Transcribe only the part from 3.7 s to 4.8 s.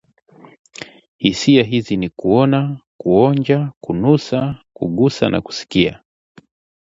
kunusa,